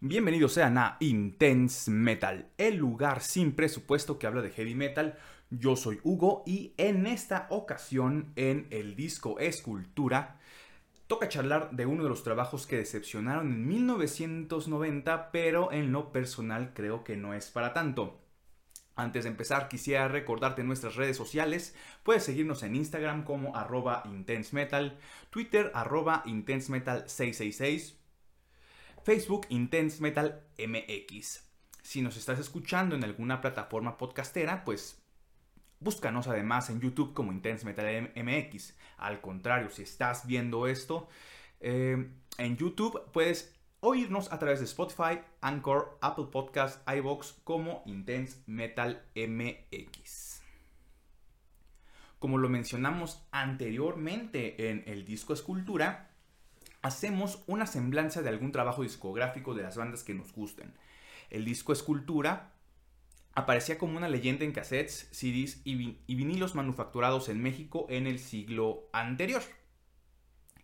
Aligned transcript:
Bienvenidos 0.00 0.52
sean 0.52 0.76
a 0.76 0.98
Intense 1.00 1.90
Metal, 1.90 2.50
el 2.58 2.76
lugar 2.76 3.22
sin 3.22 3.52
presupuesto 3.52 4.18
que 4.18 4.26
habla 4.26 4.42
de 4.42 4.50
heavy 4.50 4.74
metal. 4.74 5.16
Yo 5.48 5.74
soy 5.74 6.00
Hugo 6.02 6.42
y 6.44 6.74
en 6.76 7.06
esta 7.06 7.46
ocasión 7.48 8.30
en 8.36 8.66
el 8.68 8.94
disco 8.94 9.38
Escultura 9.38 10.38
toca 11.06 11.30
charlar 11.30 11.70
de 11.70 11.86
uno 11.86 12.02
de 12.02 12.10
los 12.10 12.22
trabajos 12.22 12.66
que 12.66 12.76
decepcionaron 12.76 13.50
en 13.50 13.66
1990, 13.66 15.30
pero 15.30 15.72
en 15.72 15.92
lo 15.92 16.12
personal 16.12 16.74
creo 16.74 17.02
que 17.02 17.16
no 17.16 17.32
es 17.32 17.50
para 17.50 17.72
tanto. 17.72 18.20
Antes 18.96 19.24
de 19.24 19.30
empezar, 19.30 19.68
quisiera 19.68 20.08
recordarte 20.08 20.62
nuestras 20.62 20.96
redes 20.96 21.16
sociales. 21.16 21.74
Puedes 22.02 22.22
seguirnos 22.22 22.62
en 22.64 22.76
Instagram 22.76 23.24
como 23.24 23.56
arroba 23.56 24.02
intensemetal, 24.04 24.98
Twitter 25.30 25.70
arroba 25.74 26.22
intensemetal666 26.26 27.94
Facebook 29.06 29.46
Intense 29.50 30.02
Metal 30.02 30.42
MX. 30.58 31.44
Si 31.80 32.02
nos 32.02 32.16
estás 32.16 32.40
escuchando 32.40 32.96
en 32.96 33.04
alguna 33.04 33.40
plataforma 33.40 33.96
podcastera, 33.96 34.64
pues 34.64 35.00
búscanos 35.78 36.26
además 36.26 36.70
en 36.70 36.80
YouTube 36.80 37.14
como 37.14 37.30
Intense 37.30 37.64
Metal 37.64 38.12
MX. 38.16 38.76
Al 38.96 39.20
contrario, 39.20 39.70
si 39.70 39.82
estás 39.82 40.26
viendo 40.26 40.66
esto 40.66 41.06
eh, 41.60 42.10
en 42.38 42.56
YouTube, 42.56 43.00
puedes 43.12 43.54
oírnos 43.78 44.32
a 44.32 44.40
través 44.40 44.58
de 44.58 44.64
Spotify, 44.64 45.20
Anchor, 45.40 45.98
Apple 46.02 46.26
Podcast, 46.32 46.82
iBox 46.90 47.36
como 47.44 47.84
Intense 47.86 48.42
Metal 48.46 49.04
MX. 49.14 50.42
Como 52.18 52.38
lo 52.38 52.48
mencionamos 52.48 53.24
anteriormente 53.30 54.72
en 54.72 54.82
el 54.88 55.04
disco 55.04 55.32
Escultura, 55.32 56.05
hacemos 56.82 57.42
una 57.46 57.66
semblanza 57.66 58.22
de 58.22 58.28
algún 58.28 58.52
trabajo 58.52 58.82
discográfico 58.82 59.54
de 59.54 59.62
las 59.62 59.76
bandas 59.76 60.02
que 60.02 60.14
nos 60.14 60.32
gusten. 60.32 60.74
El 61.30 61.44
disco 61.44 61.72
Escultura 61.72 62.52
aparecía 63.34 63.78
como 63.78 63.96
una 63.96 64.08
leyenda 64.08 64.44
en 64.44 64.52
cassettes, 64.52 65.08
CDs 65.12 65.60
y, 65.64 65.98
y 66.06 66.14
vinilos 66.14 66.54
manufacturados 66.54 67.28
en 67.28 67.42
México 67.42 67.86
en 67.90 68.06
el 68.06 68.18
siglo 68.18 68.88
anterior. 68.92 69.42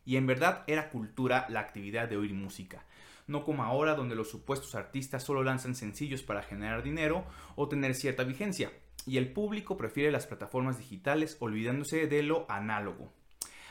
Y 0.05 0.17
en 0.17 0.27
verdad 0.27 0.65
era 0.67 0.91
cultura 0.91 1.47
la 1.49 1.61
actividad 1.61 2.09
de 2.09 2.17
oír 2.17 2.35
música, 2.35 2.85
no 3.27 3.45
como 3.45 3.63
ahora 3.63 3.95
donde 3.95 4.17
los 4.17 4.31
supuestos 4.31 4.75
artistas 4.75 5.23
solo 5.23 5.45
lanzan 5.45 5.75
sencillos 5.75 6.23
para 6.23 6.43
generar 6.43 6.83
dinero 6.83 7.25
o 7.57 7.69
tener 7.69 7.95
cierta 7.95 8.25
vigencia, 8.25 8.73
y 9.07 9.19
el 9.19 9.33
público 9.33 9.77
prefiere 9.77 10.11
las 10.11 10.27
plataformas 10.27 10.79
digitales 10.79 11.37
olvidándose 11.41 12.07
de 12.07 12.23
lo 12.23 12.51
análogo. 12.51 13.13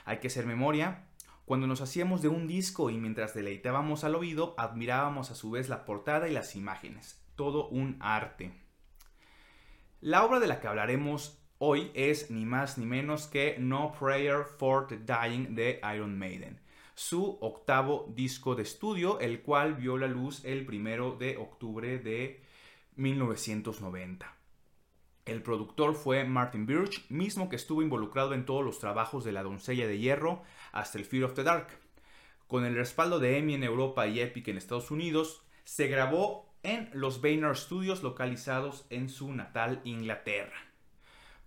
Hay 0.06 0.20
que 0.20 0.28
hacer 0.28 0.46
memoria 0.46 1.06
cuando 1.46 1.68
nos 1.68 1.82
hacíamos 1.82 2.22
de 2.22 2.28
un 2.28 2.48
disco 2.48 2.90
y 2.90 2.98
mientras 2.98 3.34
deleitábamos 3.34 4.04
al 4.04 4.16
oído, 4.16 4.56
admirábamos 4.58 5.32
a 5.32 5.36
su 5.36 5.52
vez 5.52 5.70
la 5.70 5.86
portada 5.86 6.30
y 6.30 6.34
las 6.34 6.56
imágenes. 6.56 7.22
Todo 7.36 7.68
un 7.68 7.98
arte. 8.00 8.54
La 10.00 10.24
obra 10.24 10.40
de 10.40 10.48
la 10.48 10.60
que 10.60 10.68
hablaremos 10.68 11.40
hoy 11.58 11.92
es 11.94 12.32
ni 12.32 12.46
más 12.46 12.78
ni 12.78 12.86
menos 12.86 13.28
que 13.28 13.58
No 13.60 13.94
Prayer 14.00 14.46
for 14.58 14.88
the 14.88 14.98
Dying 14.98 15.54
de 15.54 15.80
Iron 15.96 16.18
Maiden, 16.18 16.60
su 16.96 17.38
octavo 17.42 18.12
disco 18.16 18.56
de 18.56 18.64
estudio, 18.64 19.20
el 19.20 19.42
cual 19.42 19.76
vio 19.76 19.98
la 19.98 20.08
luz 20.08 20.44
el 20.44 20.66
primero 20.66 21.18
de 21.20 21.38
octubre 21.38 22.00
de 22.00 22.42
1990. 22.96 24.41
El 25.26 25.44
productor 25.44 25.96
fue 25.96 26.24
Martin 26.24 26.66
Birch, 26.66 27.06
mismo 27.10 27.48
que 27.48 27.56
estuvo 27.56 27.84
involucrado 27.84 28.34
en 28.34 28.46
todos 28.46 28.66
los 28.66 28.80
trabajos 28.80 29.24
de 29.24 29.32
La 29.32 29.44
Doncella 29.44 29.88
de 29.88 30.00
Hierro 30.00 30.42
hasta 30.72 30.98
el 30.98 31.06
Fear 31.06 31.26
of 31.26 31.34
the 31.36 31.44
Dark. 31.44 31.68
Con 32.48 32.66
el 32.66 32.76
respaldo 32.76 33.20
de 33.20 33.38
EMI 33.38 33.54
en 33.56 33.64
Europa 33.64 34.08
y 34.08 34.20
Epic 34.20 34.48
en 34.48 34.58
Estados 34.58 34.90
Unidos, 34.90 35.44
se 35.64 35.88
grabó 35.88 36.52
en 36.64 36.90
los 36.94 37.22
Vayner 37.22 37.56
Studios 37.56 38.04
localizados 38.04 38.86
en 38.90 39.10
su 39.10 39.32
natal 39.34 39.82
Inglaterra. 39.84 40.58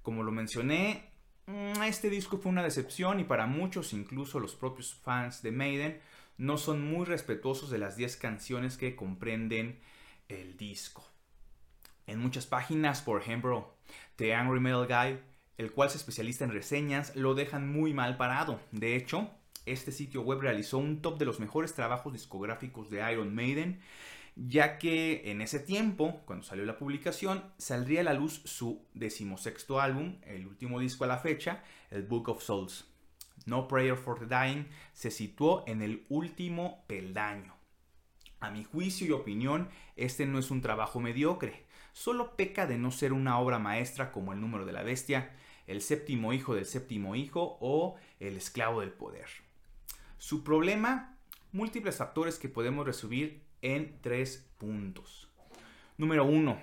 Como 0.03 0.23
lo 0.23 0.33
mencioné, 0.33 1.11
mm, 1.47 1.83
este 1.83 2.11
disco 2.11 2.39
fue 2.39 2.53
una 2.53 2.63
decepción 2.63 3.21
y 3.21 3.25
para 3.25 3.47
muchos, 3.47 3.93
incluso 3.93 4.39
los 4.39 4.55
propios 4.55 4.95
fans 4.95 5.43
de 5.43 5.51
Maiden, 5.51 6.01
no 6.37 6.59
son 6.59 6.85
muy 6.85 7.05
respetuosos 7.05 7.71
de 7.71 7.79
las 7.79 7.97
10 7.97 8.17
canciones 8.17 8.77
que 8.77 8.97
comprenden 8.97 9.81
el 10.29 10.57
disco. 10.57 11.14
En 12.07 12.19
muchas 12.19 12.47
páginas, 12.47 13.03
por 13.03 13.21
ejemplo, 13.21 13.75
The 14.17 14.35
Angry 14.35 14.61
Metal 14.61 14.87
Guy, 14.87 15.19
el 15.57 15.73
cual 15.73 15.91
se 15.91 15.99
especializa 15.99 16.45
en 16.45 16.53
reseñas, 16.53 17.15
lo 17.17 17.35
dejan 17.35 17.71
muy 17.71 17.95
mal 17.95 18.17
parado. 18.17 18.61
De 18.73 18.97
hecho, 18.97 19.31
este 19.67 19.93
sitio 19.93 20.23
web 20.23 20.41
realizó 20.41 20.79
un 20.79 21.01
top 21.01 21.19
de 21.19 21.25
los 21.25 21.41
mejores 21.41 21.75
trabajos 21.75 22.13
discográficos 22.13 22.91
de 22.91 23.11
Iron 23.13 23.35
Maiden, 23.35 23.81
ya 24.37 24.79
que 24.79 25.31
en 25.31 25.41
ese 25.41 25.61
tiempo, 25.61 26.21
cuando 26.27 26.45
salió 26.45 26.65
la 26.65 26.77
publicación, 26.77 27.45
saldría 27.57 28.01
a 28.01 28.05
la 28.05 28.15
luz 28.15 28.43
su 28.45 28.85
decimosexto 28.93 29.81
álbum, 29.81 30.17
el 30.23 30.47
último 30.47 30.81
disco 30.81 31.05
a 31.05 31.09
la 31.09 31.19
fecha, 31.19 31.63
el 31.91 32.03
Book 32.03 32.29
of 32.29 32.43
Souls. 32.43 32.87
No 33.47 33.69
Prayer 33.69 33.97
for 33.97 34.19
the 34.19 34.27
Dying 34.27 34.67
se 34.93 35.11
situó 35.11 35.65
en 35.67 35.83
el 35.83 36.05
último 36.09 36.85
peldaño. 36.87 37.55
A 38.41 38.51
mi 38.51 38.65
juicio 38.65 39.07
y 39.07 39.13
opinión, 39.13 39.69
este 39.97 40.27
no 40.27 40.39
es 40.39 40.51
un 40.51 40.61
trabajo 40.61 41.01
mediocre, 41.01 41.65
solo 41.95 42.37
peca 42.37 42.67
de 42.67 42.77
no 42.77 42.91
ser 42.91 43.13
una 43.15 43.39
obra 43.39 43.59
maestra 43.59 44.13
como 44.13 44.33
El 44.35 44.41
número 44.41 44.67
de 44.67 44.73
la 44.73 44.83
bestia, 44.83 45.31
El 45.67 45.81
séptimo 45.81 46.35
hijo 46.35 46.55
del 46.55 46.67
séptimo 46.67 47.15
hijo 47.15 47.57
o 47.61 47.97
El 48.21 48.37
esclavo 48.37 48.81
del 48.81 48.93
poder. 48.93 49.27
Su 50.19 50.45
problema, 50.45 51.17
múltiples 51.53 51.97
factores 51.97 52.39
que 52.39 52.49
podemos 52.49 52.85
resumir 52.85 53.45
en 53.63 53.99
tres 54.03 54.51
puntos. 54.59 55.31
Número 55.97 56.25
uno, 56.25 56.59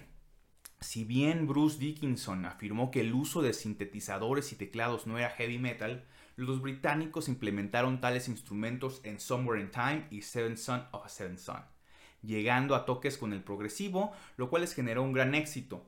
si 0.82 1.06
bien 1.06 1.48
Bruce 1.48 1.80
Dickinson 1.80 2.46
afirmó 2.46 2.92
que 2.92 3.00
el 3.00 3.14
uso 3.14 3.42
de 3.42 3.54
sintetizadores 3.54 4.52
y 4.52 4.58
teclados 4.58 5.08
no 5.08 5.18
era 5.18 5.30
heavy 5.30 5.58
metal, 5.58 6.06
los 6.36 6.62
británicos 6.62 7.30
implementaron 7.30 8.02
tales 8.02 8.28
instrumentos 8.28 9.00
en 9.06 9.20
Somewhere 9.20 9.62
in 9.62 9.72
Time 9.72 10.08
y 10.12 10.24
Seven 10.24 10.58
Son 10.58 10.86
of 10.92 11.06
a 11.06 11.10
Seven 11.10 11.38
Son 11.38 11.64
llegando 12.22 12.76
a 12.76 12.86
toques 12.86 13.18
con 13.18 13.34
el 13.34 13.44
progresivo, 13.44 14.12
lo 14.38 14.50
cual 14.50 14.62
les 14.62 14.74
generó 14.74 15.04
un 15.04 15.14
gran 15.14 15.36
éxito. 15.36 15.86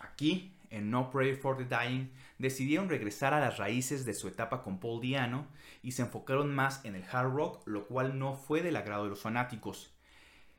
Aquí, 0.00 0.54
en 0.70 0.90
No 0.90 1.10
Pray 1.10 1.34
for 1.34 1.56
the 1.56 1.64
Dying, 1.64 2.10
decidieron 2.38 2.88
regresar 2.88 3.34
a 3.34 3.40
las 3.40 3.58
raíces 3.58 4.04
de 4.04 4.14
su 4.14 4.28
etapa 4.28 4.62
con 4.62 4.78
Paul 4.78 5.00
Diano 5.00 5.46
y 5.82 5.92
se 5.92 6.02
enfocaron 6.02 6.54
más 6.54 6.84
en 6.84 6.94
el 6.94 7.04
hard 7.10 7.32
rock, 7.32 7.66
lo 7.66 7.86
cual 7.86 8.18
no 8.18 8.34
fue 8.34 8.62
del 8.62 8.76
agrado 8.76 9.04
de 9.04 9.10
los 9.10 9.20
fanáticos. 9.20 9.94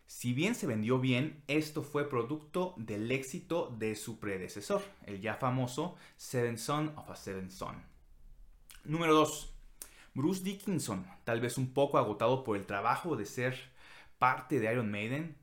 Si 0.08 0.34
bien 0.34 0.56
se 0.56 0.66
vendió 0.66 1.00
bien, 1.00 1.44
esto 1.48 1.84
fue 1.84 2.10
producto 2.10 2.74
del 2.78 3.12
éxito 3.12 3.76
de 3.78 3.96
su 3.96 4.20
predecesor, 4.20 4.82
el 5.06 5.22
ya 5.22 5.36
famoso 5.36 5.96
Seven 6.18 6.58
Son 6.58 6.94
of 6.98 7.12
a 7.12 7.16
Seven 7.16 7.52
Son. 7.52 7.76
Número 8.84 9.14
2. 9.14 9.54
Bruce 10.16 10.44
Dickinson, 10.44 11.06
tal 11.26 11.40
vez 11.40 11.60
un 11.60 11.74
poco 11.74 12.00
agotado 12.00 12.44
por 12.44 12.58
el 12.58 12.66
trabajo 12.66 13.16
de 13.16 13.26
ser 13.26 13.70
parte 14.20 14.60
de 14.60 14.72
Iron 14.72 14.92
Maiden, 14.92 15.38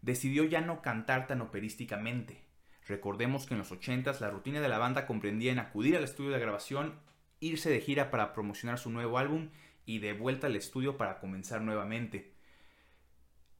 decidió 0.00 0.44
ya 0.44 0.60
no 0.60 0.80
cantar 0.80 1.26
tan 1.26 1.42
operísticamente. 1.42 2.42
Recordemos 2.86 3.46
que 3.46 3.54
en 3.54 3.58
los 3.58 3.70
80s 3.70 4.20
la 4.20 4.30
rutina 4.30 4.60
de 4.60 4.68
la 4.68 4.78
banda 4.78 5.06
comprendía 5.06 5.52
en 5.52 5.58
acudir 5.58 5.96
al 5.96 6.04
estudio 6.04 6.30
de 6.30 6.40
grabación, 6.40 6.98
irse 7.40 7.70
de 7.70 7.80
gira 7.80 8.10
para 8.10 8.32
promocionar 8.32 8.78
su 8.78 8.90
nuevo 8.90 9.18
álbum 9.18 9.50
y 9.84 9.98
de 9.98 10.12
vuelta 10.12 10.46
al 10.46 10.56
estudio 10.56 10.96
para 10.96 11.18
comenzar 11.18 11.60
nuevamente. 11.62 12.34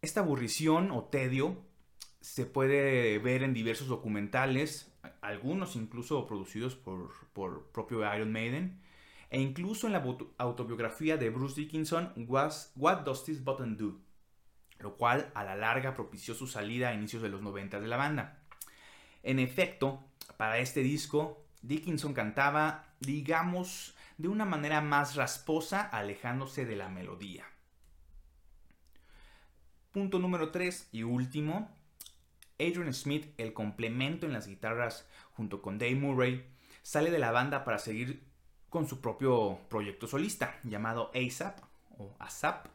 Esta 0.01 0.21
aburrición 0.21 0.91
o 0.91 1.05
tedio 1.05 1.65
se 2.21 2.47
puede 2.47 3.19
ver 3.19 3.43
en 3.43 3.55
diversos 3.55 3.89
documentales, 3.89 4.93
algunos 5.21 5.77
incluso 5.77 6.27
producidos 6.27 6.75
por, 6.75 7.11
por 7.33 7.71
propio 7.71 8.01
Iron 8.15 8.33
Maiden, 8.33 8.81
e 9.31 9.41
incluso 9.41 9.87
en 9.87 9.95
la 9.95 10.05
autobiografía 10.39 11.17
de 11.17 11.31
Bruce 11.31 11.61
Dickinson, 11.61 12.13
What 12.27 13.01
Does 13.01 13.25
This 13.25 13.43
Button 13.43 13.77
Do? 13.77 14.01
Lo 14.79 14.97
cual 14.97 15.31
a 15.35 15.45
la 15.45 15.57
larga 15.57 15.95
propició 15.95 16.35
su 16.35 16.47
salida 16.47 16.89
a 16.89 16.95
inicios 16.95 17.23
de 17.23 17.29
los 17.29 17.43
90 17.43 17.81
de 17.81 17.89
la 17.89 17.97
banda. 17.97 18.39
En 19.23 19.39
efecto, 19.39 20.05
para 20.37 20.59
este 20.59 20.81
disco, 20.81 21.45
Dickinson 21.63 22.15
cantaba, 22.15 22.85
digamos, 23.01 23.95
de 24.19 24.29
una 24.29 24.45
manera 24.45 24.81
más 24.81 25.15
rasposa, 25.15 25.83
alejándose 25.83 26.65
de 26.65 26.77
la 26.77 26.89
melodía. 26.89 27.47
Punto 29.93 30.19
número 30.19 30.51
3 30.51 30.89
y 30.93 31.03
último, 31.03 31.71
Adrian 32.59 32.95
Smith, 32.95 33.33
el 33.39 33.53
complemento 33.53 34.27
en 34.27 34.33
las 34.33 34.47
guitarras 34.47 35.07
junto 35.35 35.61
con 35.63 35.79
Dave 35.79 35.95
Murray, 35.95 36.47
sale 36.83 37.11
de 37.11 37.19
la 37.19 37.31
banda 37.31 37.65
para 37.65 37.79
seguir 37.79 38.25
con 38.71 38.89
su 38.89 39.01
propio 39.01 39.61
proyecto 39.69 40.07
solista 40.07 40.59
llamado 40.65 41.11
ASAP 41.15 41.59
o 41.99 42.17
ASAP 42.19 42.67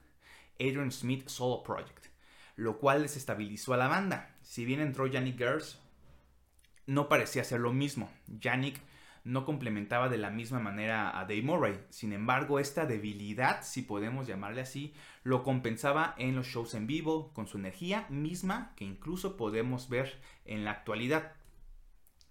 Adrian 0.59 0.91
Smith 0.91 1.27
Solo 1.27 1.63
Project, 1.63 2.07
lo 2.55 2.79
cual 2.79 3.03
desestabilizó 3.03 3.73
a 3.73 3.77
la 3.77 3.87
banda. 3.87 4.35
Si 4.41 4.65
bien 4.65 4.79
entró 4.79 5.07
Yannick 5.07 5.37
Gers, 5.37 5.79
no 6.85 7.09
parecía 7.09 7.43
ser 7.43 7.59
lo 7.59 7.73
mismo. 7.73 8.09
Yannick 8.27 8.79
no 9.27 9.43
complementaba 9.43 10.07
de 10.07 10.17
la 10.17 10.29
misma 10.29 10.59
manera 10.59 11.19
a 11.19 11.23
Dave 11.23 11.41
Murray. 11.41 11.79
Sin 11.89 12.13
embargo, 12.13 12.59
esta 12.59 12.85
debilidad, 12.85 13.61
si 13.61 13.81
podemos 13.81 14.25
llamarle 14.25 14.61
así, 14.61 14.93
lo 15.23 15.43
compensaba 15.43 16.15
en 16.17 16.35
los 16.35 16.47
shows 16.47 16.73
en 16.75 16.87
vivo 16.87 17.33
con 17.33 17.45
su 17.45 17.57
energía 17.57 18.07
misma 18.09 18.73
que 18.77 18.85
incluso 18.85 19.35
podemos 19.35 19.89
ver 19.89 20.21
en 20.45 20.63
la 20.63 20.71
actualidad. 20.71 21.33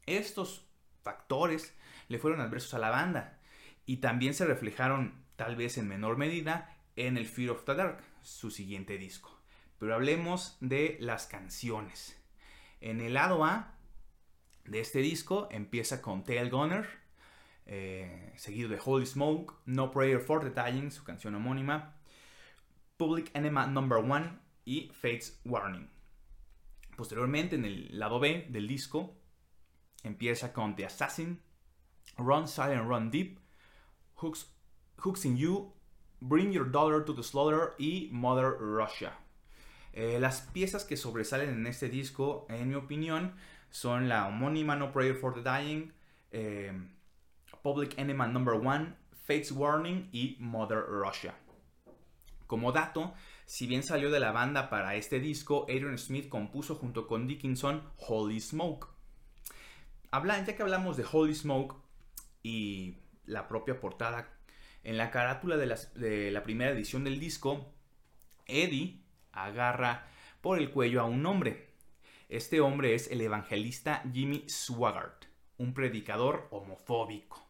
Estos 0.06 0.66
factores 1.02 1.76
le 2.08 2.18
fueron 2.18 2.40
adversos 2.40 2.72
a 2.72 2.78
la 2.78 2.90
banda 2.90 3.38
y 3.84 3.98
también 3.98 4.32
se 4.32 4.46
reflejaron 4.46 5.22
tal 5.36 5.54
vez 5.54 5.76
en 5.76 5.88
menor 5.88 6.16
medida 6.16 6.75
en 6.96 7.16
el 7.16 7.26
Fear 7.26 7.50
of 7.50 7.64
the 7.64 7.74
Dark, 7.74 8.02
su 8.22 8.50
siguiente 8.50 8.98
disco. 8.98 9.38
Pero 9.78 9.94
hablemos 9.94 10.56
de 10.60 10.96
las 11.00 11.26
canciones. 11.26 12.18
En 12.80 13.00
el 13.00 13.14
lado 13.14 13.44
A 13.44 13.74
de 14.64 14.80
este 14.80 15.00
disco 15.00 15.48
empieza 15.50 16.02
con 16.02 16.24
Tail 16.24 16.50
Gunner, 16.50 16.86
eh, 17.66 18.32
seguido 18.36 18.68
de 18.68 18.80
Holy 18.82 19.06
Smoke, 19.06 19.54
No 19.66 19.90
Prayer 19.90 20.20
for 20.20 20.52
the 20.52 20.90
su 20.90 21.04
canción 21.04 21.34
homónima, 21.34 21.96
Public 22.96 23.30
Enema 23.34 23.66
Number 23.66 23.98
1 23.98 24.38
y 24.64 24.90
Fate's 24.94 25.40
Warning. 25.44 25.88
Posteriormente, 26.96 27.56
en 27.56 27.66
el 27.66 27.98
lado 27.98 28.18
B 28.18 28.46
del 28.48 28.66
disco, 28.66 29.14
empieza 30.02 30.52
con 30.52 30.76
The 30.76 30.86
Assassin, 30.86 31.42
Run 32.16 32.48
Silent 32.48 32.88
Run 32.88 33.10
Deep, 33.10 33.38
Hooks, 34.14 34.50
Hooks 34.98 35.26
in 35.26 35.36
You, 35.36 35.75
Bring 36.20 36.52
Your 36.52 36.70
Daughter 36.70 37.04
to 37.04 37.14
the 37.14 37.22
Slaughter 37.22 37.74
y 37.78 38.08
Mother 38.12 38.56
Russia. 38.58 39.12
Eh, 39.92 40.18
las 40.20 40.42
piezas 40.42 40.84
que 40.84 40.96
sobresalen 40.96 41.50
en 41.50 41.66
este 41.66 41.88
disco, 41.88 42.46
en 42.48 42.68
mi 42.68 42.74
opinión, 42.74 43.34
son 43.70 44.08
la 44.08 44.26
homónima 44.28 44.76
No 44.76 44.92
Prayer 44.92 45.14
for 45.14 45.34
the 45.34 45.42
Dying, 45.42 45.92
eh, 46.32 46.72
Public 47.62 47.98
Enema 47.98 48.26
Number 48.26 48.54
1, 48.54 48.94
Fate's 49.26 49.52
Warning 49.52 50.08
y 50.12 50.36
Mother 50.38 50.84
Russia. 50.86 51.34
Como 52.46 52.72
dato, 52.72 53.14
si 53.44 53.66
bien 53.66 53.82
salió 53.82 54.10
de 54.10 54.20
la 54.20 54.32
banda 54.32 54.70
para 54.70 54.94
este 54.94 55.18
disco, 55.18 55.64
Adrian 55.68 55.98
Smith 55.98 56.28
compuso 56.28 56.76
junto 56.76 57.06
con 57.06 57.26
Dickinson 57.26 57.82
Holy 57.96 58.40
Smoke. 58.40 58.88
Habla, 60.10 60.44
ya 60.44 60.54
que 60.54 60.62
hablamos 60.62 60.96
de 60.96 61.04
Holy 61.10 61.34
Smoke 61.34 61.76
y 62.42 62.98
la 63.24 63.48
propia 63.48 63.80
portada, 63.80 64.35
en 64.86 64.96
la 64.96 65.10
carátula 65.10 65.56
de, 65.56 65.76
de 65.96 66.30
la 66.30 66.44
primera 66.44 66.70
edición 66.70 67.02
del 67.02 67.18
disco, 67.18 67.74
Eddie 68.46 69.02
agarra 69.32 70.06
por 70.40 70.60
el 70.60 70.70
cuello 70.70 71.00
a 71.00 71.04
un 71.06 71.26
hombre. 71.26 71.70
Este 72.28 72.60
hombre 72.60 72.94
es 72.94 73.10
el 73.10 73.20
evangelista 73.20 74.04
Jimmy 74.12 74.44
Swaggart, 74.46 75.24
un 75.58 75.74
predicador 75.74 76.46
homofóbico. 76.52 77.44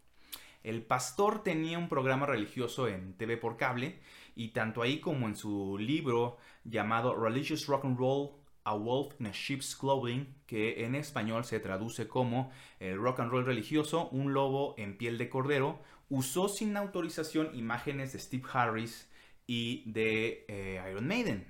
El 0.62 0.82
pastor 0.82 1.42
tenía 1.42 1.78
un 1.78 1.90
programa 1.90 2.24
religioso 2.24 2.88
en 2.88 3.12
TV 3.18 3.36
por 3.36 3.58
cable 3.58 4.00
y 4.34 4.48
tanto 4.48 4.80
ahí 4.80 4.98
como 4.98 5.26
en 5.28 5.36
su 5.36 5.76
libro 5.76 6.38
llamado 6.64 7.14
Religious 7.14 7.66
Rock 7.66 7.84
and 7.84 7.98
Roll, 7.98 8.30
A 8.66 8.74
Wolf 8.74 9.14
in 9.20 9.26
a 9.26 9.32
Sheep's 9.32 9.76
Clothing, 9.76 10.34
que 10.46 10.84
en 10.84 10.96
español 10.96 11.44
se 11.44 11.60
traduce 11.60 12.08
como 12.08 12.50
el 12.80 12.98
rock 12.98 13.20
and 13.20 13.30
roll 13.30 13.46
religioso, 13.46 14.08
un 14.10 14.32
lobo 14.32 14.74
en 14.76 14.98
piel 14.98 15.18
de 15.18 15.28
cordero, 15.28 15.80
usó 16.08 16.48
sin 16.48 16.76
autorización 16.76 17.54
imágenes 17.54 18.12
de 18.12 18.18
Steve 18.18 18.42
Harris 18.52 19.08
y 19.46 19.88
de 19.90 20.44
eh, 20.48 20.84
Iron 20.90 21.06
Maiden. 21.06 21.46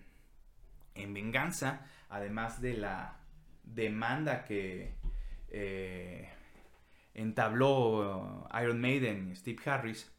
En 0.95 1.15
venganza, 1.15 1.87
además 2.11 2.61
de 2.61 2.77
la 2.77 3.21
demanda 3.65 4.45
que 4.45 4.95
eh, 5.49 6.29
entabló 7.15 8.47
Iron 8.61 8.81
Maiden 8.81 9.31
y 9.31 9.37
Steve 9.37 9.63
Harris 9.65 10.13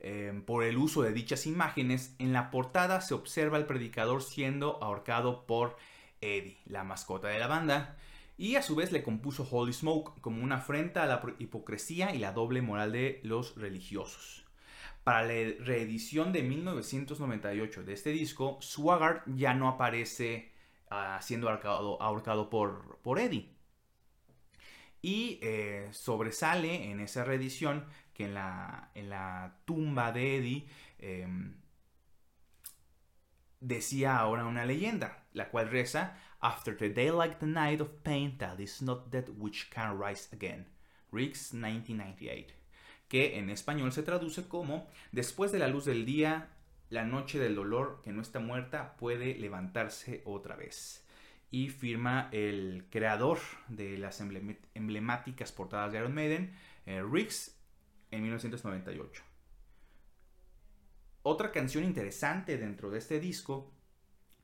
eh, 0.00 0.42
por 0.46 0.64
el 0.64 0.76
uso 0.76 1.02
de 1.02 1.12
dichas 1.12 1.46
imágenes, 1.46 2.14
en 2.18 2.32
la 2.32 2.50
portada 2.50 3.00
se 3.00 3.14
observa 3.14 3.56
al 3.56 3.66
predicador 3.66 4.22
siendo 4.22 4.82
ahorcado 4.82 5.46
por 5.46 5.76
Eddie, 6.20 6.58
la 6.66 6.84
mascota 6.84 7.28
de 7.28 7.38
la 7.38 7.48
banda, 7.48 7.96
y 8.36 8.54
a 8.54 8.62
su 8.62 8.76
vez 8.76 8.92
le 8.92 9.02
compuso 9.02 9.46
Holy 9.50 9.72
Smoke 9.72 10.20
como 10.20 10.44
una 10.44 10.56
afrenta 10.56 11.02
a 11.02 11.06
la 11.06 11.22
hipocresía 11.38 12.14
y 12.14 12.18
la 12.18 12.32
doble 12.32 12.62
moral 12.62 12.92
de 12.92 13.20
los 13.24 13.56
religiosos. 13.56 14.44
Para 15.02 15.22
la 15.22 15.54
reedición 15.60 16.32
de 16.32 16.42
1998 16.42 17.82
de 17.82 17.92
este 17.92 18.10
disco, 18.10 18.58
Swagart 18.60 19.24
ya 19.34 19.54
no 19.54 19.68
aparece 19.68 20.52
ah, 20.90 21.18
siendo 21.20 21.48
ahorcado, 21.48 22.50
por 22.50 23.18
Eddie. 23.18 23.57
Y 25.00 25.38
eh, 25.42 25.88
sobresale 25.92 26.90
en 26.90 27.00
esa 27.00 27.24
reedición 27.24 27.84
que 28.14 28.24
en 28.24 28.34
la, 28.34 28.90
en 28.94 29.10
la 29.10 29.58
tumba 29.64 30.10
de 30.12 30.36
Eddie 30.36 30.68
em, 30.98 31.54
decía 33.60 34.18
ahora 34.18 34.44
una 34.44 34.66
leyenda, 34.66 35.24
la 35.32 35.50
cual 35.50 35.70
reza, 35.70 36.18
After 36.40 36.76
the 36.76 36.88
day 36.90 37.10
like 37.10 37.36
the 37.40 37.46
night 37.46 37.80
of 37.80 37.88
pain, 38.04 38.38
that 38.38 38.60
is 38.60 38.80
not 38.80 39.10
that 39.10 39.28
which 39.38 39.70
can 39.70 39.98
rise 40.00 40.28
again. 40.32 40.66
Riggs 41.10 41.52
1998. 41.52 42.54
Que 43.08 43.38
en 43.38 43.50
español 43.50 43.90
se 43.92 44.04
traduce 44.04 44.46
como 44.46 44.88
Después 45.10 45.50
de 45.50 45.58
la 45.58 45.66
luz 45.66 45.84
del 45.84 46.04
día, 46.04 46.50
la 46.90 47.04
noche 47.04 47.40
del 47.40 47.56
dolor 47.56 48.00
que 48.02 48.12
no 48.12 48.22
está 48.22 48.38
muerta 48.38 48.96
puede 48.96 49.34
levantarse 49.34 50.22
otra 50.24 50.54
vez 50.54 51.04
y 51.50 51.68
firma 51.68 52.28
el 52.32 52.86
creador 52.90 53.38
de 53.68 53.96
las 53.98 54.20
emblemáticas 54.20 55.52
portadas 55.52 55.92
de 55.92 55.98
Iron 55.98 56.14
Maiden, 56.14 56.52
eh, 56.86 57.02
Riggs, 57.02 57.58
en 58.10 58.22
1998. 58.22 59.22
Otra 61.22 61.52
canción 61.52 61.84
interesante 61.84 62.56
dentro 62.56 62.90
de 62.90 62.98
este 62.98 63.20
disco 63.20 63.72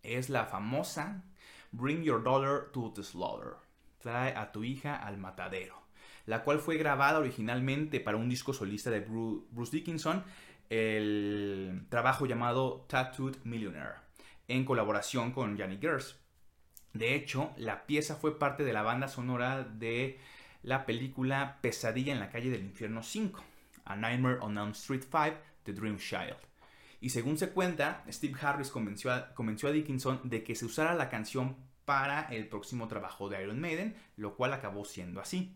es 0.03 0.29
la 0.29 0.45
famosa 0.47 1.25
Bring 1.73 2.03
Your 2.03 2.23
Daughter 2.23 2.71
to 2.73 2.93
the 2.95 3.03
Slaughter. 3.03 3.55
Trae 3.99 4.37
a 4.37 4.53
tu 4.53 4.65
hija 4.65 4.97
al 4.97 5.17
matadero. 5.17 5.83
La 6.27 6.43
cual 6.43 6.59
fue 6.59 6.77
grabada 6.77 7.19
originalmente 7.19 8.01
para 8.01 8.17
un 8.17 8.29
disco 8.29 8.53
solista 8.53 8.91
de 8.91 9.01
Bruce 9.01 9.77
Dickinson, 9.77 10.25
el 10.71 11.87
trabajo 11.89 12.27
llamado 12.27 12.87
Tattooed 12.89 13.37
Millionaire, 13.45 13.97
en 14.49 14.65
colaboración 14.65 15.33
con 15.33 15.59
Johnny 15.59 15.79
Gers. 15.79 16.24
De 16.95 17.17
hecho, 17.17 17.53
la 17.57 17.87
pieza 17.87 18.15
fue 18.15 18.39
parte 18.39 18.65
de 18.65 18.73
la 18.73 18.83
banda 18.83 19.09
sonora 19.09 19.65
de 19.65 20.19
la 20.63 20.87
película 20.87 21.59
Pesadilla 21.61 22.13
en 22.13 22.21
la 22.21 22.31
calle 22.31 22.51
del 22.51 22.63
infierno 22.63 23.03
5, 23.03 23.43
A 23.85 23.97
Nightmare 23.97 24.39
on 24.41 24.57
Elm 24.57 24.71
Street 24.71 25.03
5, 25.03 25.37
The 25.65 25.73
Dream 25.73 25.99
Child. 25.99 26.37
Y 27.01 27.11
según 27.11 27.37
se 27.37 27.51
cuenta, 27.51 28.05
Steve 28.09 28.39
Harris 28.41 28.71
convenció 28.71 29.13
a, 29.13 29.35
convenció 29.35 29.69
a 29.69 29.73
Dickinson 29.73 30.21
de 30.25 30.45
que 30.45 30.55
se 30.55 30.65
usara 30.65 30.95
la 30.95 31.11
canción 31.11 31.57
para 31.85 32.23
el 32.31 32.47
próximo 32.47 32.89
trabajo 32.89 33.29
de 33.29 33.43
Iron 33.43 33.61
Maiden, 33.61 33.97
lo 34.17 34.37
cual 34.37 34.53
acabó 34.53 34.85
siendo 34.85 35.21
así. 35.21 35.55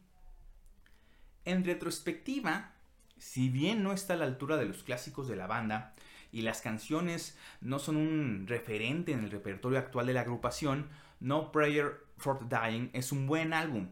En 1.44 1.64
retrospectiva, 1.64 2.72
si 3.16 3.48
bien 3.48 3.82
no 3.82 3.92
está 3.92 4.14
a 4.14 4.16
la 4.16 4.26
altura 4.26 4.56
de 4.56 4.66
los 4.66 4.82
clásicos 4.82 5.28
de 5.28 5.36
la 5.36 5.46
banda, 5.46 5.94
y 6.30 6.42
las 6.42 6.60
canciones 6.60 7.38
no 7.60 7.78
son 7.78 7.96
un 7.96 8.46
referente 8.46 9.12
en 9.12 9.24
el 9.24 9.30
repertorio 9.30 9.78
actual 9.78 10.06
de 10.06 10.12
la 10.12 10.20
agrupación, 10.22 10.88
no 11.20 11.52
Prayer 11.52 12.06
for 12.16 12.38
the 12.38 12.46
Dying 12.46 12.90
es 12.92 13.12
un 13.12 13.26
buen 13.26 13.52
álbum, 13.52 13.88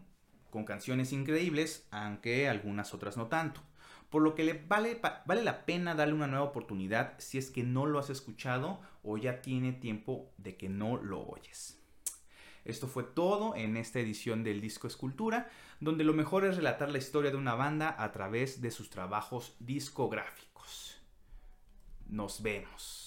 con 0.51 0.65
canciones 0.65 1.13
increíbles, 1.13 1.87
aunque 1.91 2.49
algunas 2.49 2.95
otras 2.95 3.17
no 3.17 3.27
tanto. 3.27 3.61
Por 4.11 4.23
lo 4.23 4.35
que 4.35 4.45
le 4.45 4.55
vale, 4.55 5.01
vale 5.27 5.43
la 5.43 5.67
pena 5.67 5.95
darle 5.95 6.15
una 6.15 6.29
nueva 6.29 6.45
oportunidad 6.45 7.15
si 7.19 7.39
es 7.39 7.51
que 7.51 7.65
no 7.65 7.87
lo 7.87 7.99
has 7.99 8.11
escuchado 8.11 8.81
o 9.03 9.19
ya 9.19 9.43
tiene 9.43 9.73
tiempo 9.73 10.33
de 10.39 10.57
que 10.57 10.69
no 10.69 10.97
lo 10.97 11.27
oyes. 11.27 11.83
Esto 12.65 12.89
fue 12.89 13.05
todo 13.05 13.55
en 13.55 13.77
esta 13.77 14.01
edición 14.01 14.43
del 14.43 14.61
disco 14.61 14.89
Escultura, 14.89 15.49
donde 15.79 16.03
lo 16.03 16.15
mejor 16.15 16.45
es 16.45 16.57
relatar 16.57 16.91
la 16.91 16.99
historia 16.99 17.31
de 17.31 17.37
una 17.37 17.55
banda 17.55 17.95
a 17.97 18.11
través 18.11 18.61
de 18.61 18.73
sus 18.73 18.91
trabajos 18.91 19.57
discográficos. 19.61 21.01
Nos 22.09 22.43
vemos. 22.43 23.06